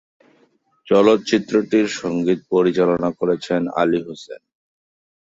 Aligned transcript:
চলচ্চিত্রটির 0.87 1.87
সঙ্গীত 1.99 2.39
পরিচালনা 2.53 3.09
করেছেন 3.19 3.61
আলী 3.81 3.99
হোসেন। 4.05 4.41